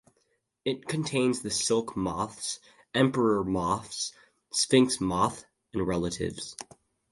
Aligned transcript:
It 0.65 0.87
contains 0.87 1.43
the 1.43 1.51
silk 1.51 1.95
moths, 1.95 2.59
emperor 2.95 3.43
moths, 3.43 4.11
sphinx 4.51 4.99
moth, 4.99 5.45
and 5.75 5.85
relatives. 5.85 6.55